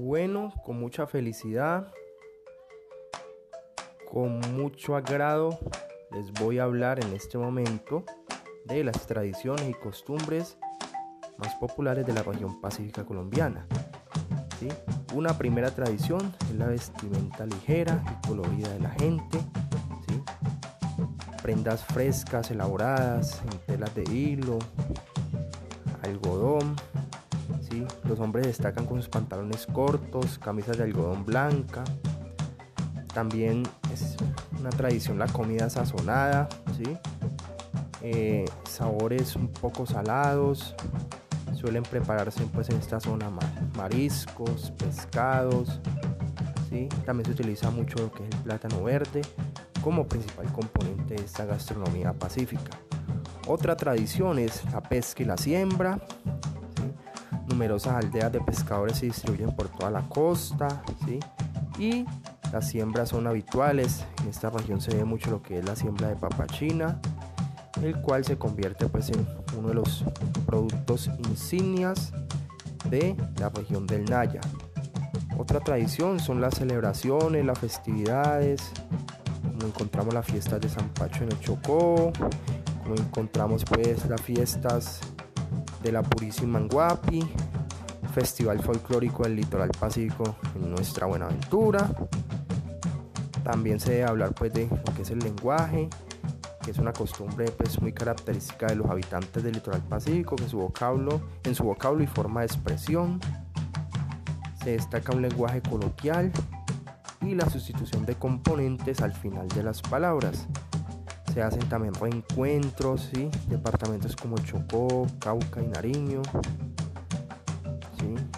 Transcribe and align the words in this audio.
Bueno, 0.00 0.54
con 0.64 0.78
mucha 0.78 1.08
felicidad, 1.08 1.92
con 4.08 4.38
mucho 4.54 4.94
agrado, 4.94 5.58
les 6.12 6.32
voy 6.34 6.60
a 6.60 6.62
hablar 6.62 7.04
en 7.04 7.12
este 7.14 7.36
momento 7.36 8.04
de 8.64 8.84
las 8.84 9.08
tradiciones 9.08 9.68
y 9.68 9.74
costumbres 9.74 10.56
más 11.36 11.52
populares 11.56 12.06
de 12.06 12.12
la 12.12 12.22
región 12.22 12.60
pacífica 12.60 13.04
colombiana. 13.04 13.66
Una 15.14 15.36
primera 15.36 15.72
tradición 15.72 16.32
es 16.42 16.54
la 16.54 16.66
vestimenta 16.66 17.44
ligera 17.44 18.00
y 18.06 18.28
colorida 18.28 18.68
de 18.68 18.78
la 18.78 18.90
gente. 18.90 19.40
Prendas 21.42 21.84
frescas, 21.84 22.52
elaboradas 22.52 23.42
en 23.42 23.58
telas 23.66 23.92
de 23.96 24.04
hilo, 24.04 24.60
algodón, 26.04 26.76
los 28.04 28.20
hombres 28.20 28.46
destacan 28.46 28.86
con 28.86 28.98
sus 28.98 29.08
pantalones 29.08 29.66
cortos, 29.66 30.38
camisas 30.38 30.78
de 30.78 30.84
algodón 30.84 31.24
blanca. 31.24 31.84
También 33.12 33.62
es 33.92 34.16
una 34.58 34.70
tradición 34.70 35.18
la 35.18 35.26
comida 35.26 35.68
sazonada, 35.70 36.48
¿sí? 36.76 36.96
Eh, 38.02 38.44
sabores 38.68 39.36
un 39.36 39.48
poco 39.48 39.86
salados. 39.86 40.74
Suelen 41.54 41.82
prepararse 41.82 42.44
pues, 42.54 42.68
en 42.70 42.76
esta 42.76 43.00
zona 43.00 43.30
mariscos, 43.76 44.70
pescados. 44.78 45.80
¿sí? 46.70 46.88
También 47.04 47.26
se 47.26 47.32
utiliza 47.32 47.70
mucho 47.70 47.98
lo 47.98 48.12
que 48.12 48.24
es 48.24 48.30
el 48.30 48.42
plátano 48.42 48.82
verde 48.84 49.22
como 49.82 50.06
principal 50.06 50.52
componente 50.52 51.14
de 51.14 51.24
esta 51.24 51.44
gastronomía 51.44 52.12
pacífica. 52.12 52.78
Otra 53.46 53.76
tradición 53.76 54.38
es 54.38 54.64
la 54.72 54.82
pesca 54.82 55.22
y 55.22 55.26
la 55.26 55.36
siembra, 55.36 55.98
numerosas 57.48 57.94
aldeas 57.94 58.32
de 58.32 58.40
pescadores 58.40 58.98
se 58.98 59.06
distribuyen 59.06 59.54
por 59.54 59.68
toda 59.68 59.90
la 59.90 60.02
costa, 60.08 60.82
¿sí? 61.04 61.20
Y 61.78 62.06
las 62.52 62.68
siembras 62.68 63.10
son 63.10 63.26
habituales. 63.26 64.04
En 64.22 64.28
esta 64.28 64.50
región 64.50 64.80
se 64.80 64.94
ve 64.94 65.04
mucho 65.04 65.30
lo 65.30 65.42
que 65.42 65.58
es 65.58 65.64
la 65.64 65.76
siembra 65.76 66.08
de 66.08 66.16
papachina, 66.16 67.00
el 67.82 68.00
cual 68.00 68.24
se 68.24 68.36
convierte 68.36 68.86
pues 68.88 69.10
en 69.10 69.26
uno 69.56 69.68
de 69.68 69.74
los 69.74 70.04
productos 70.46 71.10
insignias 71.28 72.12
de 72.88 73.16
la 73.38 73.48
región 73.50 73.86
del 73.86 74.04
Naya. 74.04 74.40
Otra 75.36 75.60
tradición 75.60 76.18
son 76.18 76.40
las 76.40 76.54
celebraciones, 76.56 77.44
las 77.44 77.58
festividades, 77.58 78.72
como 79.42 79.66
encontramos 79.66 80.14
las 80.14 80.26
fiestas 80.26 80.60
de 80.60 80.68
San 80.68 80.88
Pacho 80.90 81.22
en 81.22 81.32
el 81.32 81.40
Chocó, 81.40 82.12
como 82.82 82.96
encontramos 82.96 83.64
pues 83.64 84.04
las 84.06 84.20
fiestas 84.20 85.00
de 85.82 85.92
la 85.92 86.02
Purísima 86.02 86.58
en 86.58 86.68
Guapi, 86.68 87.28
Festival 88.14 88.60
Folclórico 88.60 89.22
del 89.22 89.36
Litoral 89.36 89.70
Pacífico 89.70 90.36
en 90.54 90.70
nuestra 90.70 91.06
Buenaventura. 91.06 91.88
También 93.44 93.80
se 93.80 93.92
debe 93.92 94.04
hablar 94.04 94.34
pues 94.34 94.52
de 94.52 94.66
lo 94.68 94.94
que 94.94 95.02
es 95.02 95.10
el 95.10 95.20
lenguaje, 95.20 95.88
que 96.62 96.70
es 96.70 96.78
una 96.78 96.92
costumbre 96.92 97.50
pues 97.50 97.80
muy 97.80 97.92
característica 97.92 98.66
de 98.66 98.76
los 98.76 98.90
habitantes 98.90 99.42
del 99.42 99.54
litoral 99.54 99.82
pacífico, 99.82 100.36
su 100.46 100.58
vocablo, 100.58 101.20
en 101.44 101.54
su 101.54 101.64
vocablo 101.64 102.02
y 102.02 102.06
forma 102.06 102.40
de 102.40 102.46
expresión 102.46 103.20
se 104.62 104.72
destaca 104.72 105.12
un 105.14 105.22
lenguaje 105.22 105.62
coloquial 105.62 106.32
y 107.22 107.34
la 107.34 107.48
sustitución 107.48 108.04
de 108.04 108.16
componentes 108.16 109.00
al 109.00 109.14
final 109.14 109.48
de 109.48 109.62
las 109.62 109.80
palabras. 109.82 110.46
Se 111.32 111.42
hacen 111.42 111.68
también 111.68 111.94
reencuentros, 111.94 113.10
¿sí? 113.12 113.30
departamentos 113.48 114.16
como 114.16 114.36
Chocó, 114.38 115.06
Cauca 115.20 115.62
y 115.62 115.66
Nariño. 115.68 116.22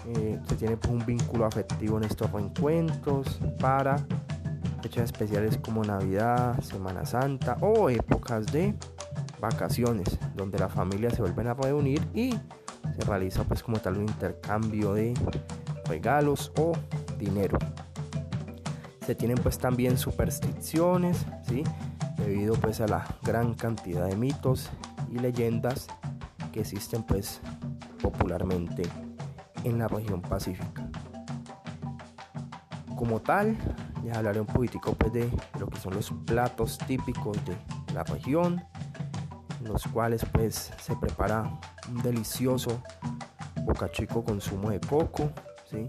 Eh, 0.07 0.39
se 0.47 0.55
tiene 0.55 0.77
pues, 0.77 0.91
un 0.91 1.05
vínculo 1.05 1.45
afectivo 1.45 1.97
en 1.97 2.03
estos 2.03 2.31
reencuentros 2.31 3.39
para 3.59 3.97
fechas 4.81 5.05
especiales 5.05 5.57
como 5.57 5.83
Navidad, 5.83 6.59
Semana 6.61 7.05
Santa 7.05 7.57
o 7.61 7.89
épocas 7.89 8.47
de 8.47 8.73
vacaciones 9.39 10.17
donde 10.35 10.59
las 10.59 10.73
familias 10.73 11.13
se 11.13 11.21
vuelven 11.21 11.47
a 11.47 11.53
reunir 11.53 12.01
y 12.13 12.31
se 12.31 13.05
realiza 13.05 13.43
pues 13.43 13.63
como 13.63 13.79
tal 13.79 13.97
un 13.97 14.03
intercambio 14.03 14.93
de 14.93 15.13
regalos 15.85 16.51
o 16.57 16.73
dinero. 17.17 17.57
Se 19.05 19.15
tienen 19.15 19.37
pues 19.37 19.57
también 19.57 19.97
supersticiones, 19.97 21.25
¿sí? 21.47 21.63
Debido 22.25 22.53
pues 22.55 22.81
a 22.81 22.87
la 22.87 23.05
gran 23.23 23.53
cantidad 23.53 24.05
de 24.05 24.15
mitos 24.15 24.69
y 25.11 25.19
leyendas 25.19 25.87
que 26.51 26.61
existen 26.61 27.03
pues 27.03 27.41
popularmente 28.01 28.83
en 29.63 29.79
la 29.79 29.87
región 29.87 30.21
pacífica. 30.21 30.89
Como 32.95 33.19
tal, 33.19 33.57
les 34.03 34.15
hablaré 34.15 34.39
un 34.39 34.47
poquitico 34.47 34.93
pues, 34.93 35.13
de 35.13 35.29
lo 35.59 35.67
que 35.67 35.79
son 35.79 35.93
los 35.93 36.11
platos 36.25 36.77
típicos 36.77 37.37
de 37.45 37.57
la 37.93 38.03
región, 38.03 38.63
los 39.63 39.87
cuales 39.87 40.25
pues 40.31 40.71
se 40.79 40.95
prepara 40.95 41.59
un 41.89 42.01
delicioso 42.01 42.81
bocachico 43.63 44.23
con 44.23 44.41
zumo 44.41 44.69
de 44.69 44.79
coco, 44.79 45.31
¿sí? 45.69 45.87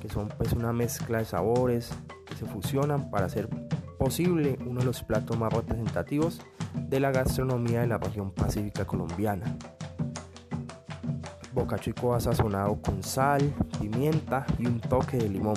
que 0.00 0.08
son 0.08 0.28
pues 0.28 0.52
una 0.52 0.72
mezcla 0.72 1.18
de 1.18 1.24
sabores 1.24 1.90
que 2.26 2.34
se 2.36 2.46
fusionan 2.46 3.10
para 3.10 3.26
hacer 3.26 3.48
posible 3.98 4.56
uno 4.64 4.80
de 4.80 4.86
los 4.86 5.02
platos 5.02 5.36
más 5.36 5.52
representativos 5.52 6.40
de 6.74 7.00
la 7.00 7.10
gastronomía 7.10 7.80
de 7.80 7.88
la 7.88 7.98
región 7.98 8.30
pacífica 8.30 8.86
colombiana. 8.86 9.56
Boca 11.52 11.78
chico 11.78 12.18
sazonado 12.20 12.80
con 12.80 13.02
sal, 13.02 13.52
pimienta 13.80 14.46
y 14.58 14.66
un 14.66 14.80
toque 14.80 15.18
de 15.18 15.28
limón. 15.28 15.56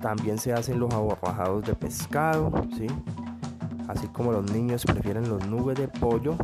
También 0.00 0.38
se 0.38 0.52
hacen 0.52 0.80
los 0.80 0.92
aborrajados 0.94 1.64
de 1.66 1.74
pescado, 1.74 2.50
¿sí? 2.76 2.86
así 3.88 4.06
como 4.08 4.32
los 4.32 4.50
niños 4.52 4.84
prefieren 4.84 5.28
los 5.28 5.46
nubes 5.46 5.76
de 5.76 5.88
pollo, 5.88 6.36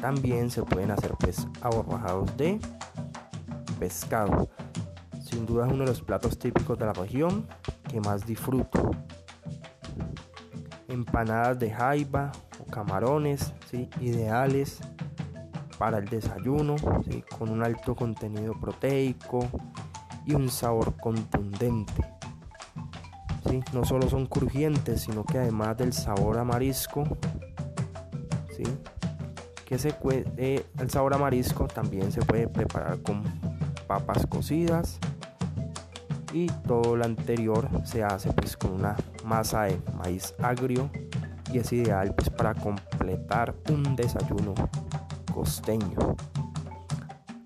también 0.00 0.50
se 0.50 0.62
pueden 0.62 0.90
hacer 0.90 1.12
pues 1.18 1.46
aborrajados 1.60 2.36
de 2.36 2.58
pescado. 3.78 4.48
Sin 5.22 5.46
duda 5.46 5.66
es 5.66 5.72
uno 5.72 5.84
de 5.84 5.90
los 5.90 6.02
platos 6.02 6.38
típicos 6.38 6.78
de 6.78 6.86
la 6.86 6.92
región 6.92 7.46
que 7.88 8.00
más 8.00 8.26
disfruto 8.26 8.90
empanadas 10.92 11.58
de 11.58 11.70
jaiba 11.70 12.32
o 12.60 12.70
camarones, 12.70 13.52
¿sí? 13.70 13.88
ideales 14.00 14.78
para 15.78 15.98
el 15.98 16.04
desayuno, 16.04 16.76
con 17.38 17.48
un 17.48 17.62
alto 17.64 17.96
contenido 17.96 18.54
proteico 18.60 19.48
y 20.24 20.34
un 20.34 20.48
sabor 20.48 20.94
contundente. 20.96 22.04
¿sí? 23.48 23.60
No 23.72 23.84
solo 23.84 24.08
son 24.08 24.26
crujientes, 24.26 25.00
sino 25.02 25.24
que 25.24 25.38
además 25.38 25.76
del 25.78 25.92
sabor 25.92 26.38
a 26.38 26.44
marisco, 26.44 27.04
¿sí? 28.54 28.64
que 29.64 29.78
se 29.78 29.94
eh, 30.36 30.66
el 30.78 30.90
sabor 30.90 31.14
a 31.14 31.18
marisco 31.18 31.66
también 31.66 32.12
se 32.12 32.20
puede 32.20 32.46
preparar 32.46 33.00
con 33.02 33.24
papas 33.86 34.26
cocidas 34.26 34.98
y 36.32 36.46
todo 36.66 36.96
lo 36.96 37.04
anterior 37.04 37.68
se 37.84 38.04
hace 38.04 38.32
pues 38.32 38.56
con 38.56 38.72
una 38.72 38.96
masa 39.24 39.64
de 39.64 39.78
maíz 39.96 40.34
agrio 40.42 40.90
y 41.52 41.58
es 41.58 41.72
ideal 41.72 42.14
pues 42.14 42.30
para 42.30 42.54
completar 42.54 43.54
un 43.70 43.96
desayuno 43.96 44.54
costeño. 45.32 46.16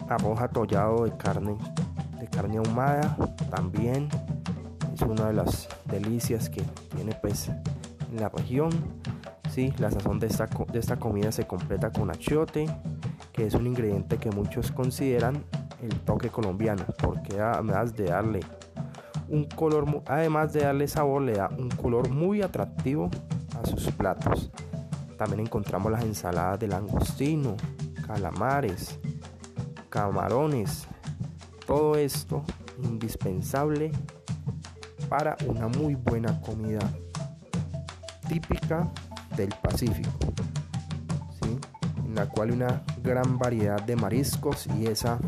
Arroz 0.09 0.41
atollado 0.41 1.05
de 1.05 1.17
carne 1.17 1.57
de 2.21 2.29
carne 2.29 2.59
ahumada 2.59 3.17
también. 3.51 4.09
Es 4.95 5.03
una 5.03 5.27
de 5.27 5.35
las 5.35 5.69
delicias 5.87 6.49
que 6.49 6.63
tiene 6.95 7.15
pues 7.21 7.49
en 7.49 8.21
la 8.21 8.29
región. 8.29 8.71
Sí, 9.51 9.73
la 9.79 9.91
sazón 9.91 10.19
de 10.19 10.27
esta, 10.27 10.47
de 10.47 10.79
esta 10.79 10.97
comida 10.97 11.33
se 11.33 11.47
completa 11.47 11.91
con 11.91 12.11
achiote 12.11 12.67
que 13.33 13.47
es 13.47 13.55
un 13.55 13.67
ingrediente 13.67 14.17
que 14.17 14.31
muchos 14.31 14.73
consideran 14.73 15.45
el 15.83 16.01
toque 16.01 16.31
colombiano 16.31 16.85
porque 17.03 17.39
además 17.39 17.95
de 17.95 18.05
darle 18.05 18.41
un 19.29 19.45
color, 19.45 20.03
además 20.07 20.53
de 20.53 20.61
darle 20.61 20.89
sabor, 20.89 21.23
le 21.23 21.33
da 21.33 21.49
un 21.49 21.69
color 21.69 22.11
muy 22.11 22.43
atractivo 22.43 23.11
a 23.61 23.67
sus 23.67 23.91
platos. 23.93 24.51
También 25.17 25.41
encontramos 25.41 25.91
las 25.91 26.05
ensaladas 26.05 26.61
de 26.61 26.69
langostino, 26.69 27.57
calamares, 28.07 28.99
camarones. 29.89 30.87
Todo 31.67 31.97
esto 31.97 32.45
indispensable 32.83 33.91
para 35.09 35.37
una 35.47 35.69
muy 35.69 35.95
buena 35.95 36.41
comida 36.41 36.81
típica 38.29 38.91
del 39.37 39.49
Pacífico, 39.63 40.11
en 42.05 42.15
la 42.15 42.29
cual 42.29 42.51
hay 42.51 42.57
una 42.57 42.83
gran 43.03 43.39
variedad 43.39 43.81
de 43.83 43.97
mariscos 43.97 44.67
y 44.79 44.87
esa 44.87 45.19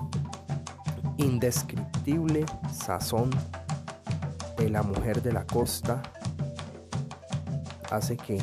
indescriptible 1.17 2.45
sazón 2.73 3.31
de 4.59 4.69
la 4.69 4.83
mujer 4.83 5.23
de 5.23 5.33
la 5.33 5.47
costa 5.47 6.03
hace 7.91 8.17
que 8.17 8.39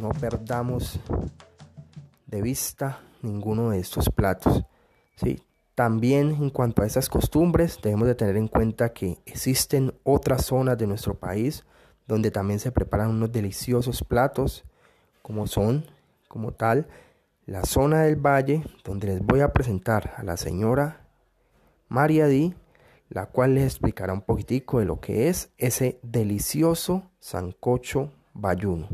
no 0.00 0.10
perdamos 0.10 0.98
de 2.26 2.42
vista 2.42 3.00
ninguno 3.22 3.70
de 3.70 3.78
estos 3.78 4.10
platos. 4.10 4.64
¿sí? 5.16 5.42
También 5.74 6.30
en 6.32 6.50
cuanto 6.50 6.82
a 6.82 6.86
esas 6.86 7.08
costumbres, 7.08 7.78
debemos 7.82 8.08
de 8.08 8.14
tener 8.14 8.36
en 8.36 8.48
cuenta 8.48 8.92
que 8.92 9.18
existen 9.24 9.94
otras 10.02 10.44
zonas 10.44 10.76
de 10.76 10.86
nuestro 10.86 11.14
país 11.14 11.64
donde 12.06 12.30
también 12.30 12.58
se 12.60 12.72
preparan 12.72 13.10
unos 13.10 13.32
deliciosos 13.32 14.02
platos, 14.04 14.64
como 15.22 15.46
son, 15.46 15.86
como 16.28 16.52
tal, 16.52 16.88
la 17.46 17.64
zona 17.64 18.02
del 18.02 18.16
valle, 18.16 18.64
donde 18.84 19.06
les 19.06 19.24
voy 19.24 19.40
a 19.40 19.52
presentar 19.52 20.14
a 20.16 20.22
la 20.22 20.36
señora 20.36 21.06
María 21.88 22.26
Di, 22.26 22.54
la 23.12 23.26
cual 23.26 23.54
les 23.54 23.64
explicará 23.64 24.12
un 24.12 24.22
poquitico 24.22 24.78
de 24.78 24.86
lo 24.86 25.00
que 25.00 25.28
es 25.28 25.50
ese 25.58 25.98
delicioso 26.02 27.10
sancocho 27.20 28.10
bayuno. 28.32 28.88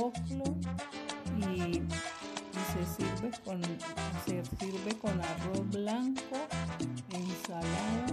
Y, 0.00 1.82
se 2.72 2.86
sirve 2.96 3.30
con 3.44 3.62
se 4.24 4.42
sirve 4.58 4.96
con 4.98 5.20
arroz 5.20 5.68
blanco, 5.70 6.36
ensalada, 7.12 8.06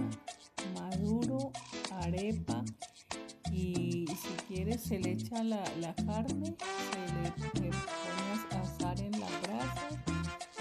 maduro, 0.74 1.52
arepa 2.02 2.62
y 3.50 4.06
si 4.06 4.28
quieres 4.46 4.82
se 4.82 4.98
le 4.98 5.12
echa 5.12 5.42
la, 5.42 5.62
carne, 6.06 6.56
se 6.90 7.60
le, 7.60 7.66
le 7.66 7.70
pone 7.70 8.32
a 8.52 8.60
asar 8.60 9.00
en 9.00 9.12
la 9.12 9.28
brasa 9.42 9.88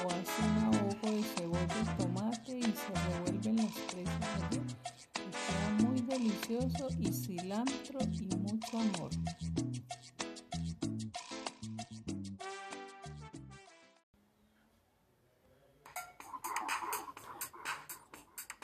o 0.04 0.08
hace 0.08 0.42
un 0.44 0.58
ahogo 0.66 1.12
de 1.12 1.24
cebolla 1.24 1.76
y 1.82 1.98
tomate 1.98 2.60
y 2.60 2.64
se 2.64 2.94
revuelven 3.10 3.27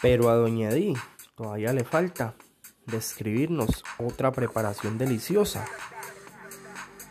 Pero 0.03 0.29
a 0.29 0.35
Doña 0.35 0.69
Di 0.69 0.93
todavía 1.33 1.71
le 1.71 1.85
falta 1.85 2.35
describirnos 2.85 3.85
otra 3.97 4.33
preparación 4.33 4.97
deliciosa, 4.97 5.63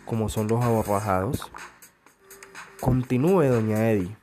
como 0.05 0.29
son 0.29 0.47
los 0.47 0.63
aborrajados. 0.63 1.51
Continúe, 2.83 3.45
doña 3.45 3.91
Eddie. 3.93 4.15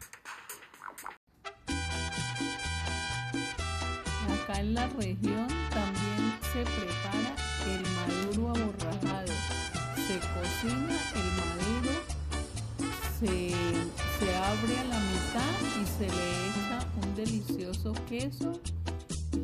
Acá 4.44 4.60
en 4.60 4.76
la 4.76 4.88
región 4.90 5.48
también 5.72 6.38
se 6.54 6.62
prepara 6.62 7.34
el 7.66 7.82
maduro 7.98 8.50
aborrajado. 8.50 9.34
Se 9.96 10.20
cocina 10.20 10.96
el 11.16 11.28
maduro, 11.42 11.92
se, 13.20 13.79
abre 14.50 14.80
a 14.80 14.84
la 14.86 15.00
mitad 15.00 15.80
y 15.80 15.86
se 15.86 16.08
le 16.08 16.48
echa 16.48 16.80
un 17.04 17.16
delicioso 17.16 17.94
queso. 18.10 18.60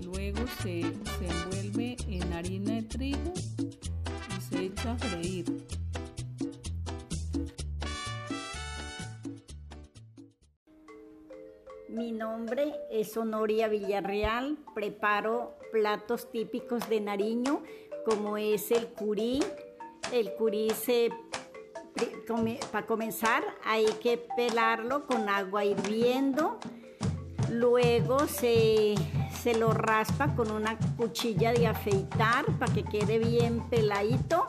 Luego 0.04 0.48
se, 0.64 0.82
se 0.82 1.28
envuelve 1.28 1.96
en 2.08 2.34
harina 2.34 2.74
de 2.74 2.82
trigo 2.84 3.34
y 4.36 4.42
se 4.42 4.64
echa 4.66 4.94
a 4.94 4.98
freír. 4.98 5.46
Mi 11.88 12.12
nombre 12.12 12.74
es 12.90 13.16
Honoria 13.16 13.68
Villarreal, 13.68 14.58
preparo 14.74 15.54
platos 15.72 16.32
típicos 16.32 16.90
de 16.90 17.02
Nariño 17.02 17.62
como 18.06 18.38
es 18.38 18.72
el 18.72 18.88
curí. 18.88 19.44
El 20.12 20.34
curí 20.34 20.72
se 20.72 21.10
para 22.72 22.86
comenzar 22.86 23.44
hay 23.64 23.86
que 24.02 24.18
pelarlo 24.36 25.06
con 25.06 25.30
agua 25.30 25.64
hirviendo, 25.64 26.60
luego 27.50 28.28
se, 28.28 28.96
lo 29.58 29.72
raspa 29.72 30.36
con 30.36 30.52
una 30.52 30.78
cuchilla 30.98 31.54
de 31.54 31.68
afeitar 31.68 32.46
para 32.58 32.74
que 32.74 32.84
quede 32.84 33.20
bien 33.20 33.62
peladito, 33.70 34.48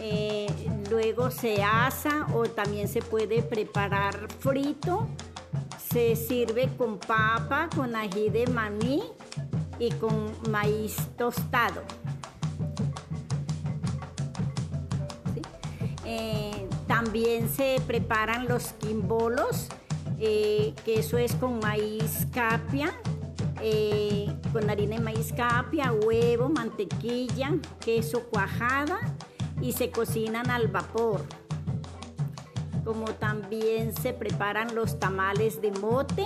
eh, 0.00 0.46
luego 0.90 1.30
se 1.30 1.62
asa 1.62 2.26
o 2.34 2.44
también 2.44 2.86
se 2.86 3.00
puede 3.00 3.42
preparar 3.42 4.28
frito. 4.40 5.08
Se 5.88 6.14
sirve 6.14 6.68
con 6.76 6.98
papa, 6.98 7.70
con 7.74 7.96
ají 7.96 8.28
de 8.28 8.46
maní 8.48 9.02
y 9.78 9.90
con 9.92 10.32
maíz 10.50 10.96
tostado. 11.16 11.82
Eh, 16.04 16.55
también 16.86 17.48
se 17.48 17.80
preparan 17.86 18.48
los 18.48 18.72
quimbolos, 18.74 19.68
eh, 20.18 20.74
que 20.84 21.00
eso 21.00 21.18
es 21.18 21.34
con 21.34 21.58
maíz 21.60 22.26
capia, 22.32 22.92
eh, 23.60 24.32
con 24.52 24.68
harina 24.70 24.96
de 24.96 25.02
maíz 25.02 25.32
capia, 25.36 25.92
huevo, 25.92 26.48
mantequilla, 26.48 27.52
queso 27.80 28.24
cuajada 28.24 28.98
y 29.60 29.72
se 29.72 29.90
cocinan 29.90 30.50
al 30.50 30.68
vapor 30.68 31.22
como 32.86 33.06
también 33.06 33.92
se 33.96 34.12
preparan 34.12 34.76
los 34.76 35.00
tamales 35.00 35.60
de 35.60 35.72
mote 35.72 36.24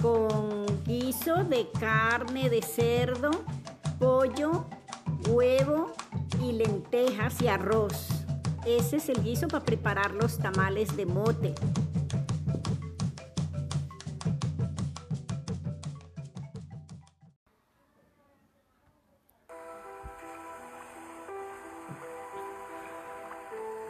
con 0.00 0.64
guiso 0.84 1.44
de 1.44 1.68
carne 1.78 2.48
de 2.48 2.62
cerdo, 2.62 3.30
pollo, 3.98 4.64
huevo 5.28 5.92
y 6.42 6.52
lentejas 6.52 7.42
y 7.42 7.48
arroz. 7.48 8.17
Ese 8.68 8.96
es 8.96 9.08
el 9.08 9.22
guiso 9.22 9.48
para 9.48 9.64
preparar 9.64 10.12
los 10.12 10.38
tamales 10.38 10.94
de 10.94 11.06
mote. 11.06 11.54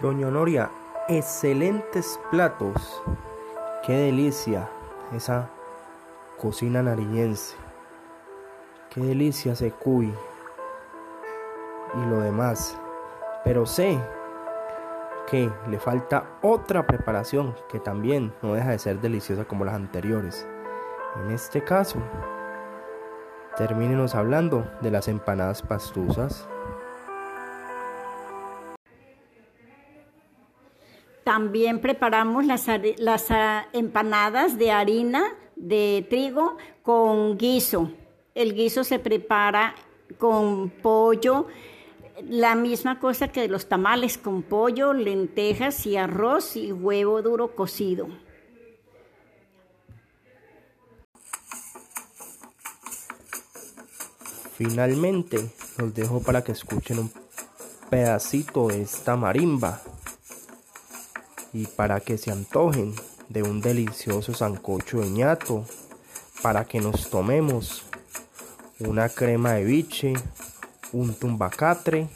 Doña 0.01 0.29
Honoria, 0.29 0.71
excelentes 1.09 2.21
platos. 2.31 3.03
Qué 3.85 3.95
delicia 3.95 4.71
esa 5.13 5.51
cocina 6.41 6.85
nariñense. 6.85 7.57
Qué 8.91 9.01
delicia 9.01 9.55
ese 9.55 9.73
cuy 9.73 10.15
y 11.95 12.11
lo 12.11 12.21
demás. 12.21 12.79
Pero 13.43 13.67
sé 13.67 14.01
que 15.31 15.51
le 15.69 15.79
falta 15.79 16.39
otra 16.43 16.87
preparación 16.87 17.55
que 17.69 17.81
también 17.81 18.33
no 18.43 18.55
deja 18.55 18.71
de 18.71 18.79
ser 18.79 19.01
deliciosa 19.01 19.45
como 19.45 19.65
las 19.65 19.75
anteriores. 19.75 20.47
En 21.23 21.31
este 21.31 21.63
caso, 21.63 21.99
termínenos 23.57 24.15
hablando 24.15 24.71
de 24.81 24.91
las 24.91 25.09
empanadas 25.09 25.63
pastuzas. 25.63 26.49
También 31.25 31.81
preparamos 31.81 32.47
las, 32.47 32.69
ah, 33.31 33.67
empanadas 33.75 34.57
de 34.57 34.73
harina 34.73 35.25
de 35.57 36.07
trigo 36.09 36.57
con 36.83 37.37
guiso. 37.37 37.91
El 38.35 38.55
guiso 38.55 38.83
se 38.83 38.99
prepara 38.99 39.75
con 40.17 40.71
pollo, 40.71 41.49
la 42.23 42.55
misma 42.55 42.99
cosa 42.99 43.29
que 43.29 43.49
los 43.49 43.69
tamales, 43.69 44.19
con 44.19 44.43
pollo, 44.43 44.93
lentejas 44.93 45.87
y 45.87 45.97
arroz 45.97 46.57
y 46.57 46.73
huevo 46.73 47.23
duro 47.23 47.55
cocido. 47.55 48.09
Finalmente, 54.57 55.51
los 55.77 55.95
dejo 55.95 56.21
para 56.21 56.43
que 56.43 56.53
escuchen 56.53 56.99
un 56.99 57.13
pedacito 57.91 58.69
de 58.69 58.83
esta 58.83 59.17
marimba 59.17 59.81
y 61.53 61.67
para 61.67 62.01
que 62.01 62.19
se 62.19 62.33
antojen 62.33 62.95
de 63.29 63.43
un 63.43 63.61
delicioso 63.61 64.35
sancocho 64.35 65.01
de 65.01 65.11
ñato, 65.11 65.65
para 66.43 66.65
que 66.65 66.81
nos 66.81 67.09
tomemos 67.09 67.85
una 68.81 69.09
crema 69.09 69.53
de 69.53 69.65
biche, 69.65 70.15
un 70.93 71.15
tumbacatre 71.15 72.09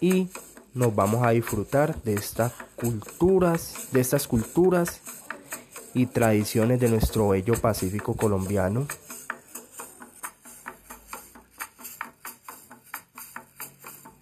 y 0.00 0.28
nos 0.74 0.94
vamos 0.94 1.26
a 1.26 1.30
disfrutar 1.30 2.00
de 2.02 2.14
estas 2.14 2.52
culturas, 2.76 3.88
de 3.92 4.00
estas 4.00 4.28
culturas 4.28 5.00
y 5.94 6.06
tradiciones 6.06 6.80
de 6.80 6.88
nuestro 6.88 7.30
bello 7.30 7.54
Pacífico 7.54 8.14
colombiano. 8.14 8.86